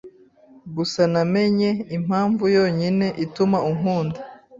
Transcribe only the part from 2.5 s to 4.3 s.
yonyine ituma unkunda